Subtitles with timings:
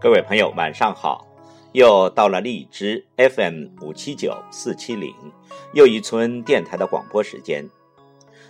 [0.00, 1.26] 各位朋友，晚上好！
[1.72, 5.14] 又到了荔枝 FM 五七九四七零
[5.74, 7.68] 又一村电台的广播时间。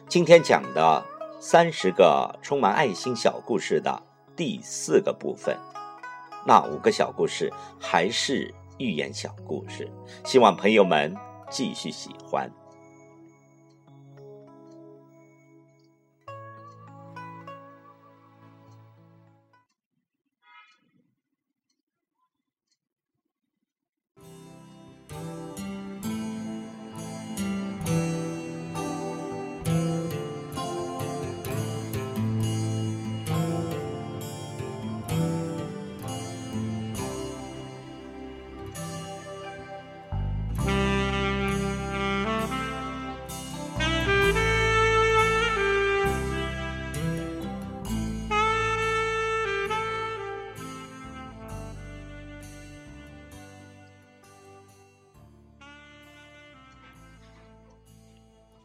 [0.07, 1.05] 今天讲的
[1.41, 4.01] 三十个充满爱心小故事的
[4.37, 5.59] 第四个部分，
[6.47, 9.91] 那五个小故事还是寓言小故事，
[10.25, 11.13] 希望朋友们
[11.51, 12.49] 继续喜欢。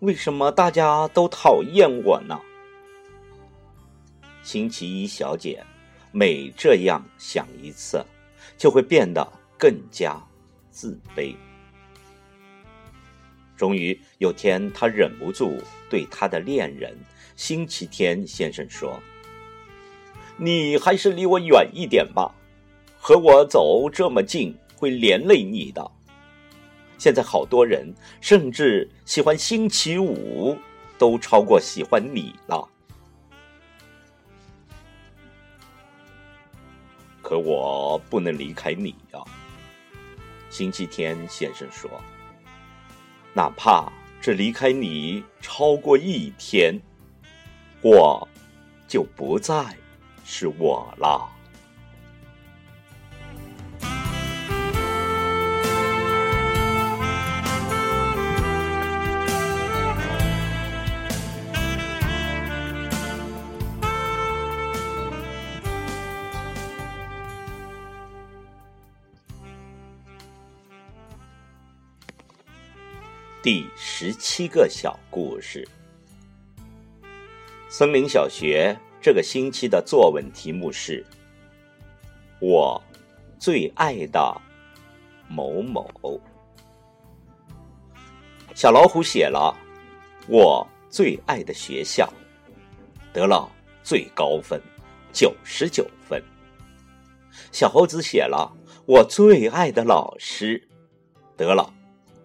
[0.06, 2.39] 为什么大家都讨厌我呢？
[4.44, 5.64] 星期一小姐
[6.11, 8.06] 每这样想一次，
[8.56, 10.23] 就会变得更加
[10.70, 11.36] 自卑。
[13.58, 15.58] 终于有天，她忍不住
[15.89, 16.95] 对她的恋人
[17.36, 19.00] 星期天先生说
[20.38, 22.31] ：“你还是离我远一点吧，
[23.00, 25.94] 和我走这么近会连累你的。”
[26.97, 30.58] 现在好多人甚至喜欢星期五，
[30.97, 32.67] 都超过喜欢你了。
[37.21, 39.20] 可我不能离开你呀，
[40.49, 41.89] 星期天先生说。
[43.33, 43.91] 哪怕
[44.21, 46.80] 这离开你超过一天，
[47.81, 48.27] 我
[48.87, 49.75] 就不再
[50.23, 51.34] 是我了。
[73.45, 75.70] 第十七个小故事：
[77.70, 81.06] 森林小学这个星期的作文题目是
[82.42, 82.82] “我
[83.38, 84.42] 最爱的
[85.28, 85.88] 某某”。
[88.56, 89.56] 小老虎写了
[90.27, 92.12] “我最爱的学校”，
[93.14, 93.48] 得了
[93.83, 94.60] 最高分，
[95.14, 96.20] 九十九分。
[97.52, 98.52] 小猴子写了
[98.88, 100.67] “我最爱的老师”，
[101.38, 101.74] 得了。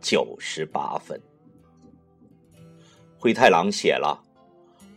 [0.00, 1.21] 九十八分。
[3.19, 4.22] 灰太狼写了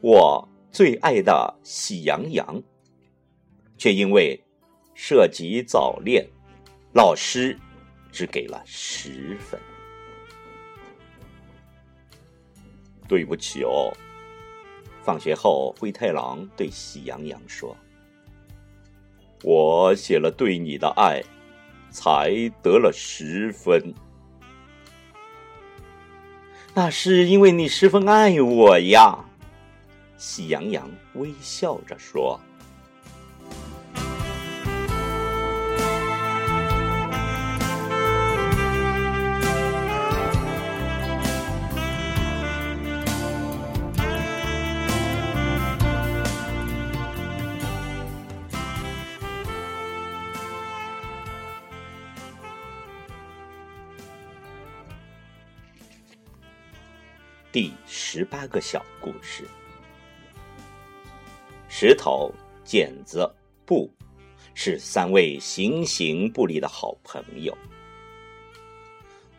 [0.02, 2.62] 我最爱的喜羊羊，
[3.78, 4.42] 却因为
[4.94, 6.26] 涉及早恋，
[6.94, 7.58] 老师
[8.12, 9.60] 只给了十分。
[13.08, 13.92] 对不起哦。
[15.04, 17.76] 放学后，灰太狼对喜羊羊说
[19.44, 21.22] ：“我写了对你的爱，
[21.92, 22.32] 才
[22.62, 23.94] 得了十分。”
[26.76, 29.16] 那是因为你十分爱我呀，
[30.18, 32.40] 喜羊羊微笑着说。
[57.54, 59.48] 第十八个小故事：
[61.70, 62.34] 石头、
[62.64, 63.32] 剪子、
[63.64, 63.88] 布，
[64.56, 67.56] 是三位形形不离的好朋友。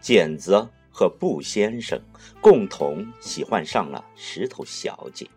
[0.00, 2.00] 剪子和布先生
[2.40, 5.28] 共同喜欢上了石头小姐，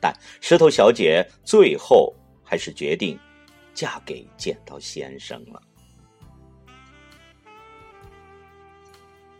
[0.00, 2.12] 但石头小姐最后
[2.42, 3.16] 还是决定
[3.72, 5.62] 嫁给剪刀先生了。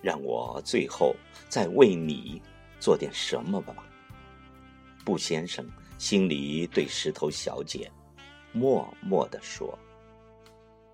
[0.05, 1.17] 让我最后
[1.49, 2.43] 再为你
[2.79, 3.75] 做点什么吧，
[5.03, 5.67] 布先生
[5.97, 7.91] 心里对石头小姐
[8.53, 9.79] 默默的说。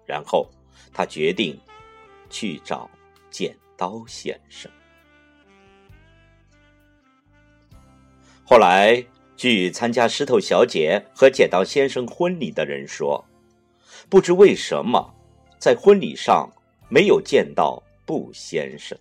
[0.06, 0.48] 然后
[0.92, 1.58] 他决定
[2.28, 2.88] 去找
[3.30, 4.70] 剪刀先生。
[8.44, 9.04] 后来，
[9.36, 13.24] 据参加石头小姐和剪刀先生婚礼的人说，
[14.08, 15.12] 不知为什么，
[15.58, 16.48] 在婚礼上
[16.88, 17.82] 没有见到。
[18.10, 18.98] 布先生。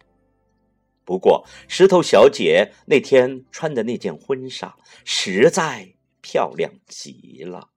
[1.03, 7.71] 不过石头小姐那天穿的那件婚纱实在漂亮极了。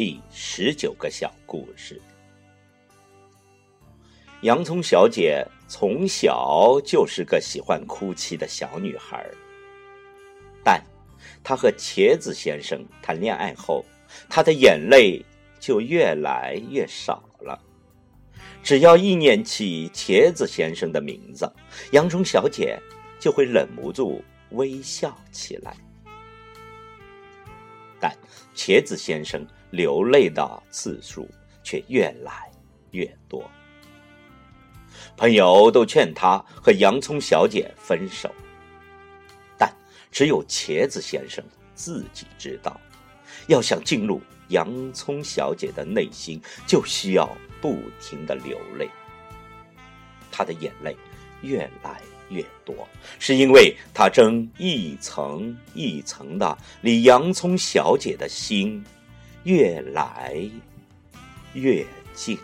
[0.00, 2.00] 第十九个小故事：
[4.40, 9.22] 洋葱小姐从小就是个喜欢哭泣的小女孩，
[10.64, 10.82] 但
[11.44, 13.84] 她和茄子先生谈恋爱后，
[14.26, 15.22] 她的眼泪
[15.58, 17.62] 就越来越少了。
[18.62, 21.46] 只要一念起茄子先生的名字，
[21.92, 22.80] 洋葱小姐
[23.18, 25.76] 就会忍不住微笑起来。
[28.00, 28.10] 但
[28.56, 29.46] 茄子先生。
[29.70, 31.28] 流泪的次数
[31.62, 32.50] 却越来
[32.90, 33.48] 越多，
[35.16, 38.30] 朋友都劝他和洋葱小姐分手，
[39.56, 39.72] 但
[40.10, 41.44] 只有茄子先生
[41.74, 42.80] 自己知道，
[43.46, 47.30] 要想进入洋葱小姐的内心，就需要
[47.60, 48.88] 不停的流泪。
[50.32, 50.96] 他的眼泪
[51.42, 52.88] 越来越多，
[53.18, 58.84] 是因为他正一层一层的离洋葱小姐的心。
[59.44, 60.50] 越来
[61.54, 61.84] 越
[62.14, 62.38] 近。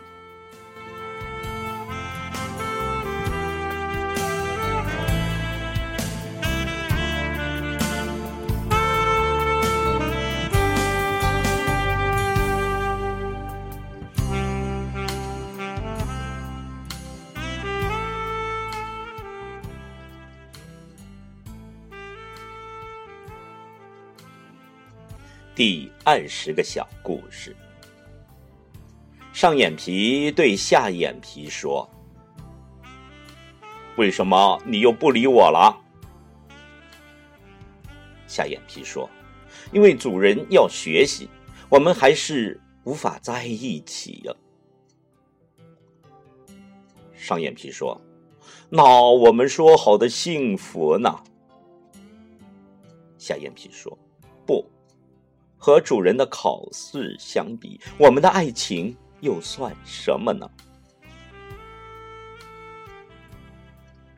[25.57, 27.55] 第二十个小故事。
[29.33, 31.89] 上眼皮对下眼皮说
[33.97, 35.75] ：“为什么你又不理我了？”
[38.29, 39.09] 下眼皮说
[39.73, 41.27] ：“因为主人要学习，
[41.69, 44.33] 我们还是无法在一起呀。”
[47.17, 47.99] 上眼皮说
[48.69, 51.19] ：“那我们说好的幸福呢？”
[53.17, 53.97] 下眼皮说
[54.45, 54.63] ：“不。”
[55.67, 60.49] 和主人的考试相比，我们的爱情又算什么呢？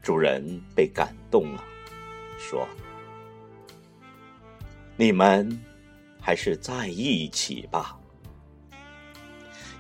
[0.04, 1.64] 主人被感动了，
[2.38, 2.68] 说
[4.96, 5.60] ：“你们
[6.22, 7.98] 还是在一起吧。”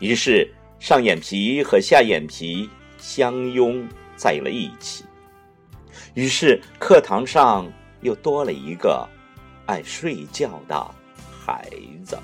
[0.01, 2.67] 于是上眼皮和下眼皮
[2.97, 5.05] 相拥在了一起。
[6.15, 9.07] 于是课堂上又多了一个
[9.67, 10.95] 爱睡觉的。
[11.49, 11.67] 孩
[12.05, 12.15] 子。